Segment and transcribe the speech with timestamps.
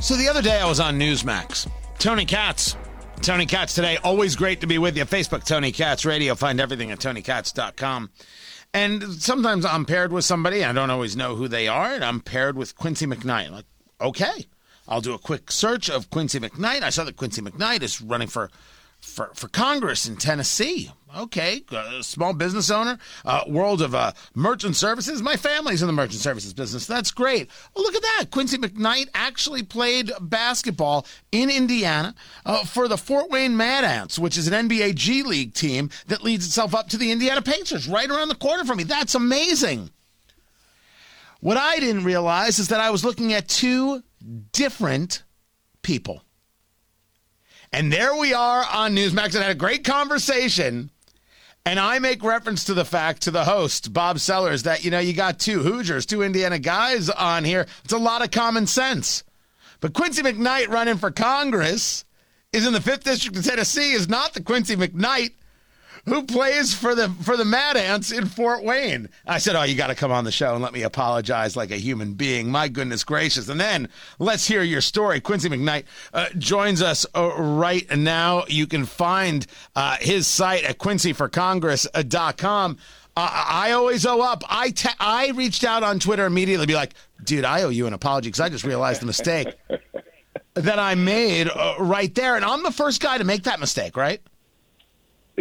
[0.00, 1.70] So the other day I was on Newsmax.
[1.98, 2.74] Tony Katz.
[3.20, 3.98] Tony Katz today.
[3.98, 5.04] Always great to be with you.
[5.04, 6.34] Facebook, Tony Katz Radio.
[6.34, 8.10] Find everything at tonykatz.com.
[8.72, 10.64] And sometimes I'm paired with somebody.
[10.64, 11.92] I don't always know who they are.
[11.92, 13.50] And I'm paired with Quincy McKnight.
[13.50, 13.66] Like,
[14.00, 14.46] okay,
[14.88, 16.82] I'll do a quick search of Quincy McKnight.
[16.82, 18.50] I saw that Quincy McKnight is running for
[19.00, 20.90] for, for Congress in Tennessee.
[21.16, 25.20] Okay, uh, small business owner, uh, world of uh, merchant services.
[25.20, 26.86] My family's in the merchant services business.
[26.86, 27.50] That's great.
[27.74, 28.26] Oh, look at that.
[28.30, 32.14] Quincy McKnight actually played basketball in Indiana
[32.46, 36.22] uh, for the Fort Wayne Mad Ants, which is an NBA G League team that
[36.22, 38.84] leads itself up to the Indiana Pacers right around the corner from me.
[38.84, 39.90] That's amazing.
[41.40, 44.04] What I didn't realize is that I was looking at two
[44.52, 45.24] different
[45.82, 46.22] people.
[47.72, 50.90] And there we are on Newsmax and had a great conversation.
[51.64, 54.98] And I make reference to the fact to the host, Bob Sellers, that, you know,
[54.98, 57.66] you got two Hoosiers, two Indiana guys on here.
[57.84, 59.24] It's a lot of common sense.
[59.80, 62.04] But Quincy McKnight running for Congress
[62.52, 65.32] is in the 5th District of Tennessee is not the Quincy McKnight
[66.06, 69.08] who plays for the for the Mad Ants in Fort Wayne.
[69.26, 71.70] I said, "Oh, you got to come on the show and let me apologize like
[71.70, 73.48] a human being." My goodness gracious!
[73.48, 75.20] And then let's hear your story.
[75.20, 78.44] Quincy McKnight uh, joins us uh, right now.
[78.48, 82.78] You can find uh, his site at quincyforcongress.com.
[83.16, 84.42] Uh, I always owe up.
[84.48, 88.28] I I reached out on Twitter immediately, be like, "Dude, I owe you an apology
[88.28, 89.48] because I just realized the mistake."
[90.54, 92.36] that I made uh, right there.
[92.36, 94.20] And I'm the first guy to make that mistake, right?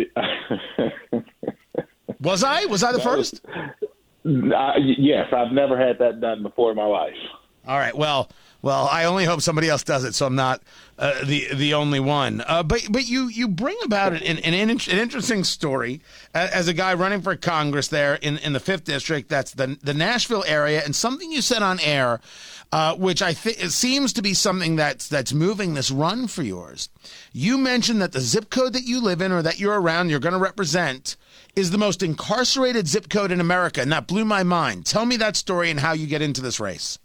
[2.22, 2.66] was I?
[2.66, 3.42] Was I the that first?
[3.46, 7.14] Was, uh, yes, I've never had that done before in my life.
[7.68, 7.96] All right.
[7.96, 8.30] Well,
[8.62, 10.62] well, I only hope somebody else does it, so I'm not
[10.98, 12.44] uh, the the only one.
[12.46, 16.02] Uh, but but you you bring about it an, an, an, interesting story
[16.34, 19.30] as a guy running for Congress there in, in the fifth district.
[19.30, 22.20] That's the the Nashville area, and something you said on air,
[22.74, 26.90] uh, which I think seems to be something that's that's moving this run for yours.
[27.32, 30.20] You mentioned that the zip code that you live in or that you're around, you're
[30.20, 31.16] going to represent,
[31.56, 34.86] is the most incarcerated zip code in America, and that blew my mind.
[34.86, 37.00] Tell me that story and how you get into this race.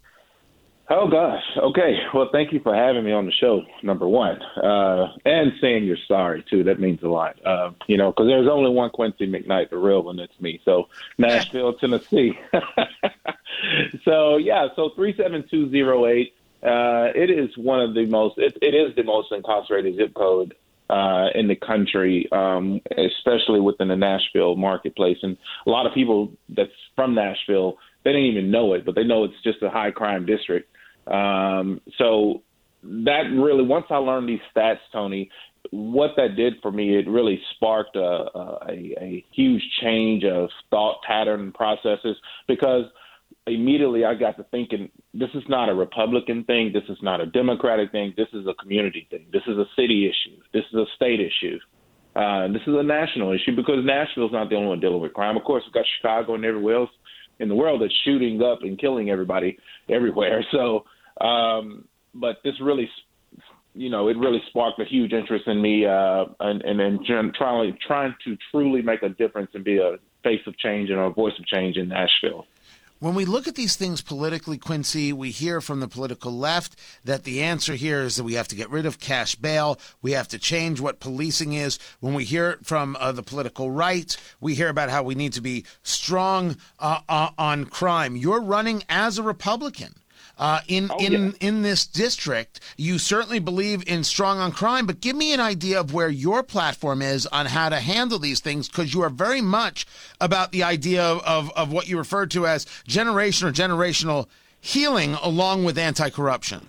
[0.87, 1.41] Oh gosh.
[1.57, 1.97] Okay.
[2.13, 3.63] Well, thank you for having me on the show.
[3.81, 6.63] Number one, uh, and saying you're sorry too.
[6.63, 7.43] That means a lot.
[7.43, 10.19] Uh, you know, because there's only one Quincy McKnight, the real one.
[10.19, 10.61] It's me.
[10.63, 10.87] So
[11.17, 12.37] Nashville, Tennessee.
[14.05, 14.67] so yeah.
[14.75, 16.33] So three seven two zero eight.
[16.61, 18.37] Uh, it is one of the most.
[18.37, 20.55] It, it is the most incarcerated zip code
[20.89, 25.17] uh, in the country, um, especially within the Nashville marketplace.
[25.23, 29.03] And a lot of people that's from Nashville, they didn't even know it, but they
[29.03, 30.69] know it's just a high crime district.
[31.07, 32.43] Um, so
[32.83, 35.29] that really, once I learned these stats, Tony,
[35.71, 40.97] what that did for me, it really sparked a, a, a huge change of thought
[41.05, 42.15] pattern processes
[42.47, 42.85] because
[43.47, 47.25] immediately I got to thinking this is not a Republican thing, this is not a
[47.25, 50.85] Democratic thing, this is a community thing, this is a city issue, this is a
[50.95, 51.57] state issue.
[52.15, 55.35] Uh, this is a national issue because Nashville's not the only one dealing with crime.
[55.35, 56.89] Of course, we've got Chicago and everywhere else
[57.39, 59.57] in the world that's shooting up and killing everybody
[59.89, 60.45] everywhere.
[60.51, 60.85] So
[61.21, 62.89] um, but this really,
[63.73, 68.15] you know, it really sparked a huge interest in me, uh, and and, trying trying
[68.23, 71.45] to truly make a difference and be a face of change and a voice of
[71.45, 72.47] change in Nashville.
[72.99, 77.25] When we look at these things politically, Quincy, we hear from the political left that
[77.25, 79.77] the answer here is that we have to get rid of cash bail.
[80.01, 81.77] We have to change what policing is.
[81.99, 85.33] When we hear it from uh, the political right, we hear about how we need
[85.33, 88.15] to be strong uh, uh, on crime.
[88.15, 89.95] You're running as a Republican.
[90.37, 91.31] Uh, in oh, in yeah.
[91.47, 95.79] in this district, you certainly believe in strong on crime, but give me an idea
[95.79, 99.41] of where your platform is on how to handle these things, because you are very
[99.41, 99.87] much
[100.19, 104.27] about the idea of of what you refer to as generation or generational
[104.59, 106.67] healing, along with anti-corruption.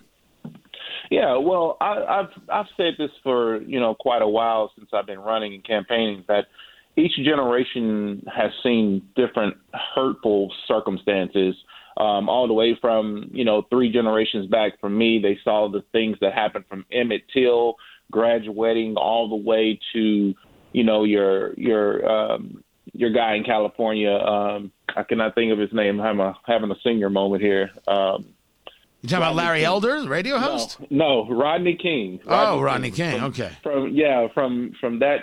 [1.10, 5.06] Yeah, well, I, I've I've said this for you know quite a while since I've
[5.06, 6.46] been running and campaigning that
[6.96, 9.56] each generation has seen different
[9.94, 11.56] hurtful circumstances
[11.96, 15.18] um, all the way from you know three generations back from me.
[15.18, 17.76] They saw the things that happened from Emmett Till
[18.10, 20.34] graduating all the way to
[20.72, 22.62] you know your your um,
[22.92, 24.12] your guy in California.
[24.12, 26.00] Um, I cannot think of his name.
[26.00, 27.70] I'm a, having a senior moment here.
[27.86, 28.26] Um,
[29.02, 29.66] you talking Rodney about Larry King.
[29.66, 30.80] Elder, the radio host?
[30.90, 32.20] No, no Rodney King.
[32.26, 33.10] Oh, Rodney oh, Rodney King.
[33.10, 33.20] King.
[33.20, 33.56] From, okay.
[33.62, 35.20] From yeah, from from that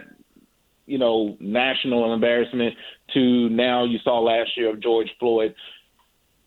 [0.86, 2.76] you know national embarrassment
[3.14, 5.56] to now you saw last year of George Floyd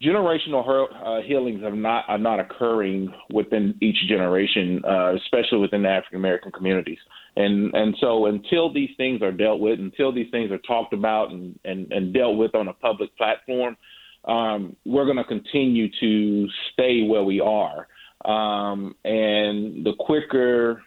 [0.02, 5.88] generational uh, healings are not are not occurring within each generation, uh, especially within the
[5.88, 6.98] African American communities.
[7.36, 11.30] And and so until these things are dealt with, until these things are talked about
[11.30, 13.76] and and, and dealt with on a public platform,
[14.24, 17.86] um, we're going to continue to stay where we are.
[18.24, 20.82] Um, and the quicker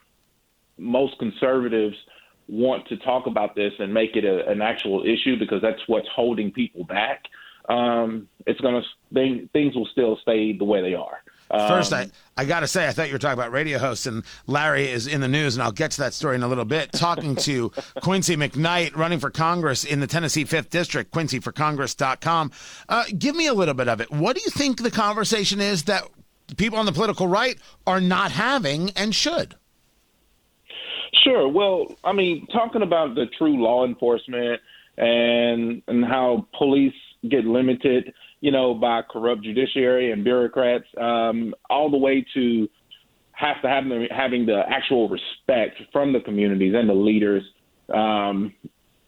[0.77, 1.95] most conservatives
[2.47, 6.07] want to talk about this and make it a, an actual issue because that's what's
[6.13, 7.23] holding people back,
[7.69, 11.21] um, it's going to things will still stay the way they are.
[11.51, 14.06] Um, First, I, I got to say, I thought you were talking about radio hosts,
[14.06, 16.66] and Larry is in the news, and I'll get to that story in a little
[16.66, 16.92] bit.
[16.92, 17.71] Talking to
[18.01, 22.51] Quincy McKnight, running for Congress in the Tennessee 5th District, quincyforcongress.com.
[22.88, 24.12] Uh, give me a little bit of it.
[24.12, 26.04] What do you think the conversation is that
[26.57, 27.57] people on the political right
[27.88, 29.56] are not having and should?
[31.24, 31.48] Sure.
[31.48, 34.62] Well, I mean, talking about the true law enforcement
[34.98, 36.94] and and how police
[37.27, 42.68] get limited– you know, by corrupt judiciary and bureaucrats, um, all the way to
[43.31, 47.44] have to have them having the actual respect from the communities and the leaders
[47.94, 48.54] um,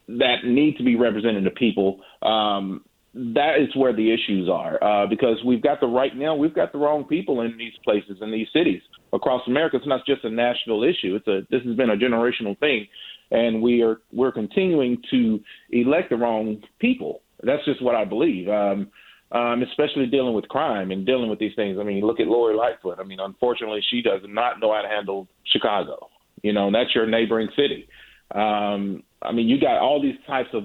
[0.08, 2.02] that need to be representing the people.
[2.22, 6.56] Um, that is where the issues are uh, because we've got the right now we've
[6.56, 8.81] got the wrong people in these places in these cities
[9.12, 9.75] across America.
[9.75, 11.16] It's not just a national issue.
[11.16, 12.88] It's a this has been a generational thing,
[13.31, 15.42] and we are we're continuing to
[15.72, 17.22] elect the wrong people.
[17.44, 18.48] That's just what I believe.
[18.48, 18.92] Um,
[19.32, 21.78] um, especially dealing with crime and dealing with these things.
[21.80, 23.00] I mean, look at Lori Lightfoot.
[23.00, 26.10] I mean, unfortunately, she does not know how to handle Chicago.
[26.44, 27.88] You know, that's your neighboring city.
[28.36, 30.64] Um, I mean, you got all these types of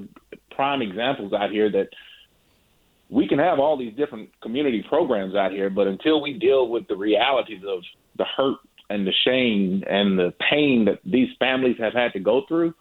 [0.50, 1.88] prime examples out here that
[3.08, 6.88] we can have all these different community programs out here, but until we deal with
[6.88, 7.82] the realities of
[8.16, 8.56] the hurt
[8.90, 12.74] and the shame and the pain that these families have had to go through,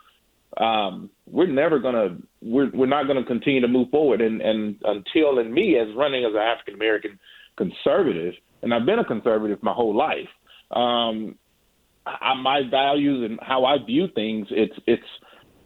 [0.57, 4.21] um, we're never gonna we're we're not gonna continue to move forward.
[4.21, 7.19] And and until and me as running as an African American
[7.57, 10.29] conservative, and I've been a conservative my whole life.
[10.71, 11.35] Um,
[12.05, 15.03] I, my values and how I view things, it's it's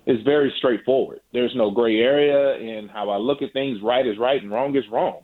[0.05, 1.19] it's very straightforward.
[1.33, 3.79] There's no gray area in how I look at things.
[3.83, 5.21] Right is right and wrong is wrong.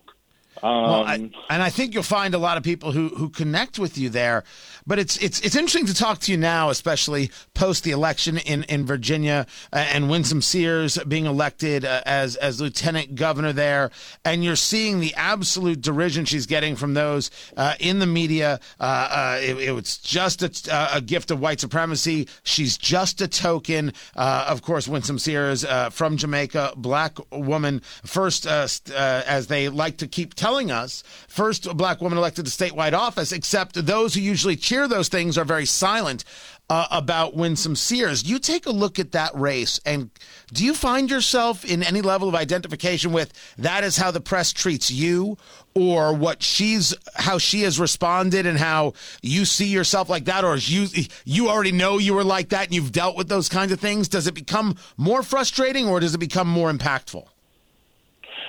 [0.63, 3.30] Um, well, I, um, and I think you'll find a lot of people who, who
[3.30, 4.44] connect with you there.
[4.88, 8.63] But it's it's it's interesting to talk to you now, especially post the election in,
[8.63, 13.90] in Virginia uh, and Winsome Sears being elected uh, as as lieutenant governor there,
[14.24, 18.60] and you're seeing the absolute derision she's getting from those uh, in the media.
[18.80, 22.28] Uh, uh, it, it, was just a, a, gift of white supremacy.
[22.44, 23.92] She's just a token.
[24.16, 30.36] Uh, of course, Winsome Sears from Jamaica, black woman, first as they like to keep
[30.45, 35.09] telling us, first black woman elected to statewide office, except those who usually cheer those
[35.09, 36.24] things are very silent
[36.69, 38.24] uh, about Winsome Sears.
[38.24, 40.12] You take a look at that race, and
[40.53, 44.53] do you find yourself in any level of identification with that is how the press
[44.53, 45.36] treats you,
[45.74, 48.94] or what she's how she has responded, and how
[49.24, 50.86] you see yourself like that, or you
[51.25, 54.07] you already know you were like that, and you've dealt with those kinds of things?
[54.07, 57.25] Does it become more frustrating, or does it become more impactful?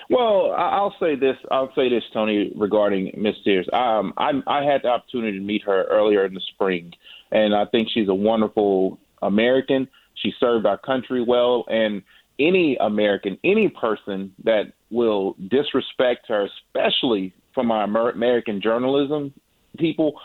[0.09, 1.37] Well, I'll say this.
[1.51, 3.69] I'll say this, Tony, regarding Miss Sears.
[3.73, 6.93] Um, I, I had the opportunity to meet her earlier in the spring,
[7.33, 9.89] and I think she's a wonderful American.
[10.15, 12.03] She served our country well, and
[12.39, 19.33] any American, any person that will disrespect her, especially from our American journalism
[19.79, 20.21] people,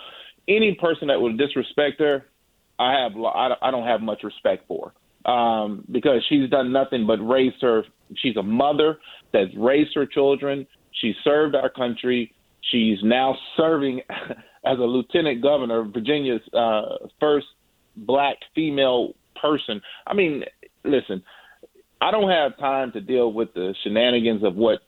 [0.48, 2.26] any person that will disrespect her,
[2.80, 4.94] I have I don't have much respect for
[5.26, 7.84] um, because she's done nothing but raise her.
[8.16, 9.00] She's a mother
[9.34, 10.68] that's raised her children.
[11.00, 12.34] She served our country.
[12.72, 14.02] She's now serving
[14.66, 17.48] as a lieutenant governor, of Virginia's uh, first
[17.96, 19.82] black female person.
[20.06, 20.44] I mean,
[20.84, 21.24] listen,
[22.00, 24.80] I don't have time to deal with the shenanigans of what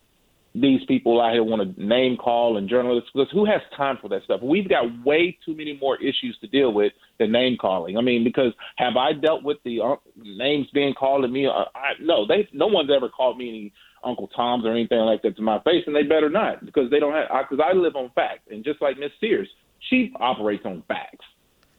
[0.56, 4.08] these people out here want to name call and journalists because who has time for
[4.10, 4.40] that stuff?
[4.44, 7.98] We've got way too many more issues to deal with than name calling.
[7.98, 11.48] I mean, because have I dealt with the uh, names being called to me?
[11.48, 15.24] Uh, I, no, they no one's ever called me any Uncle Tom's or anything like
[15.24, 17.74] that to my face, and they better not because they don't have because I, I
[17.74, 19.50] live on facts, and just like Miss Sears,
[19.90, 21.26] she operates on facts.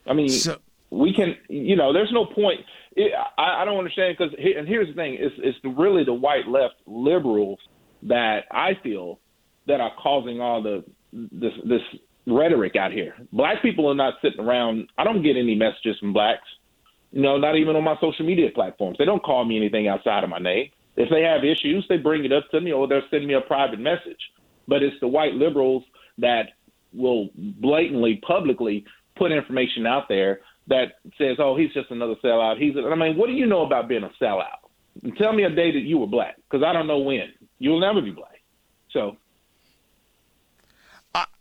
[0.07, 0.59] I mean, so,
[0.90, 2.61] we can, you know, there's no point.
[2.97, 6.49] It, I, I don't understand because, and here's the thing: it's, it's really the white
[6.49, 7.61] left liberals
[8.04, 9.20] that I feel
[9.66, 11.82] that are causing all the this this
[12.26, 13.14] rhetoric out here.
[13.32, 14.88] Black people are not sitting around.
[14.96, 16.49] I don't get any messages from blacks.
[17.12, 18.99] You know, not even on my social media platforms.
[18.99, 20.70] They don't call me anything outside of my name.
[20.96, 23.40] If they have issues, they bring it up to me or they'll send me a
[23.40, 24.18] private message.
[24.66, 25.84] But it's the white liberals
[26.18, 26.50] that
[26.92, 28.84] will blatantly, publicly
[29.16, 32.75] put information out there that says, "Oh, he's just another sellout." He's.
[32.76, 34.63] I mean, what do you know about being a sellout?
[35.18, 37.32] Tell me a day that you were black, because I don't know when.
[37.58, 38.42] You'll never be black.
[38.90, 39.16] So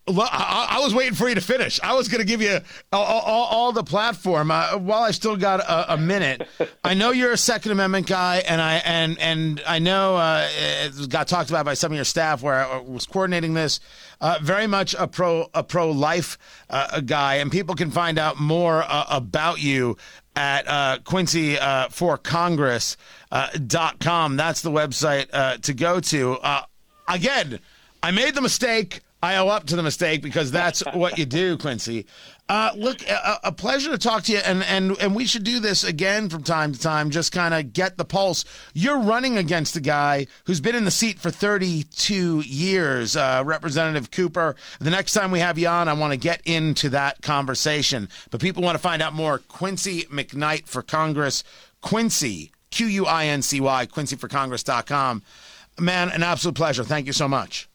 [0.06, 1.80] I, I, was waiting for you to finish.
[1.82, 2.60] I was going to give you
[2.92, 4.52] all, all, all the platform.
[4.52, 6.46] Uh, while I still got a, a, minute,
[6.84, 11.10] I know you're a Second Amendment guy, and I and and I know uh, it
[11.10, 13.80] got talked about by some of your staff where I was coordinating this.
[14.20, 16.38] Uh, very much a pro a pro life
[16.70, 19.96] uh, guy, and people can find out more uh, about you
[20.36, 21.58] at uh, Quincy
[21.92, 22.98] for Congress
[23.68, 24.36] dot com.
[24.36, 26.38] That's the website to go to.
[27.08, 27.60] again,
[28.02, 29.00] I made the mistake.
[29.24, 32.06] I owe up to the mistake because that's what you do, Quincy.
[32.50, 35.62] Uh, look, a, a, pleasure to talk to you, and, and, and we should do
[35.62, 38.44] this again from time to time, just kind of get the pulse.
[38.74, 44.12] You're running against a guy who's been in the seat for 32 years, uh, Representative
[44.12, 44.58] Cooper.
[44.82, 48.10] The next time we have you on, I want to get into that conversation.
[48.30, 49.38] But people want to find out more.
[49.38, 51.46] Quincy McKnight for Congress,
[51.80, 55.24] Quincy, Q U I N C Y, quincyforcongress.com.
[55.80, 56.84] Man, an absolute pleasure.
[56.84, 57.70] Thank you so much.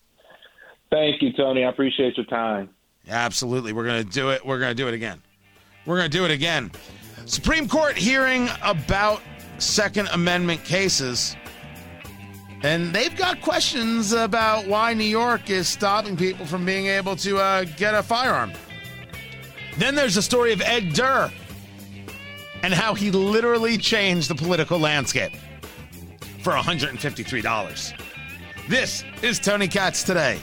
[0.90, 1.64] Thank you, Tony.
[1.64, 2.70] I appreciate your time.
[3.08, 3.72] Absolutely.
[3.72, 4.44] We're going to do it.
[4.44, 5.22] We're going to do it again.
[5.86, 6.70] We're going to do it again.
[7.26, 9.22] Supreme Court hearing about
[9.58, 11.36] Second Amendment cases.
[12.62, 17.38] And they've got questions about why New York is stopping people from being able to
[17.38, 18.52] uh, get a firearm.
[19.76, 21.30] Then there's the story of Ed Durr
[22.62, 25.32] and how he literally changed the political landscape
[26.42, 27.92] for $153.
[28.68, 30.40] This is Tony Katz today.